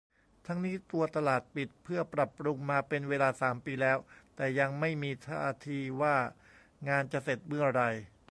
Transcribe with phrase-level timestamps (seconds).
[0.45, 3.97] ทั้งนี้ตัวตลาดปิดเพื่อปรับปรุงมาเป็นเวลา สาม ปีแล้ว
[4.35, 6.15] แต่ยังไม่มีท่าทีว่า
[6.89, 7.89] งานจะเสร็จเมื่อไหร่